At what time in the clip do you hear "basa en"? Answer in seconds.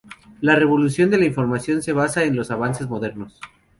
1.93-2.35